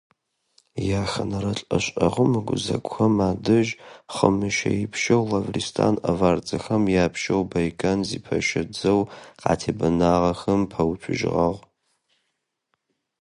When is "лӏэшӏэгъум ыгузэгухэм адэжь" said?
1.57-3.71